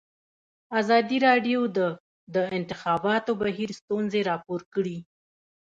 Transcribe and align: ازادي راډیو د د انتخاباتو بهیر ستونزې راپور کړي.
ازادي 0.79 1.17
راډیو 1.27 1.59
د 1.77 1.79
د 2.35 2.37
انتخاباتو 2.57 3.31
بهیر 3.41 3.69
ستونزې 3.79 4.21
راپور 4.29 4.61
کړي. 4.73 4.97